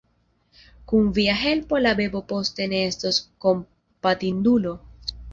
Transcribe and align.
Kun 0.91 1.09
via 1.17 1.33
helpo 1.41 1.81
la 1.85 1.91
bebo 1.99 2.21
poste 2.31 2.67
ne 2.71 2.79
estos 2.91 3.19
kompatindulo. 3.47 4.73